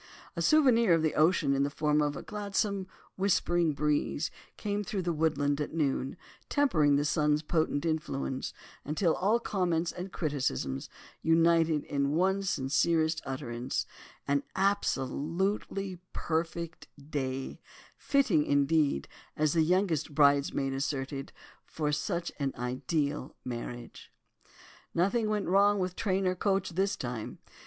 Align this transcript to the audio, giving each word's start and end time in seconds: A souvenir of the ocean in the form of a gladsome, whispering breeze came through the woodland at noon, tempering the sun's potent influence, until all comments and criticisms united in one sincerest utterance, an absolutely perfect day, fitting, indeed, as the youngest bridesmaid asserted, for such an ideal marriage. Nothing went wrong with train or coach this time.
A 0.35 0.41
souvenir 0.41 0.95
of 0.95 1.03
the 1.03 1.13
ocean 1.13 1.53
in 1.53 1.61
the 1.61 1.69
form 1.69 2.01
of 2.01 2.17
a 2.17 2.23
gladsome, 2.23 2.87
whispering 3.17 3.73
breeze 3.75 4.31
came 4.57 4.83
through 4.83 5.03
the 5.03 5.13
woodland 5.13 5.61
at 5.61 5.75
noon, 5.75 6.17
tempering 6.49 6.95
the 6.95 7.05
sun's 7.05 7.43
potent 7.43 7.85
influence, 7.85 8.51
until 8.83 9.13
all 9.13 9.39
comments 9.39 9.91
and 9.91 10.11
criticisms 10.11 10.89
united 11.21 11.83
in 11.83 12.13
one 12.15 12.41
sincerest 12.41 13.21
utterance, 13.27 13.85
an 14.27 14.41
absolutely 14.55 15.99
perfect 16.13 16.87
day, 17.11 17.61
fitting, 17.95 18.43
indeed, 18.43 19.07
as 19.37 19.53
the 19.53 19.61
youngest 19.61 20.15
bridesmaid 20.15 20.73
asserted, 20.73 21.31
for 21.63 21.91
such 21.91 22.31
an 22.39 22.53
ideal 22.57 23.35
marriage. 23.45 24.11
Nothing 24.95 25.29
went 25.29 25.45
wrong 25.47 25.77
with 25.77 25.95
train 25.95 26.25
or 26.25 26.33
coach 26.33 26.71
this 26.71 26.95
time. 26.95 27.37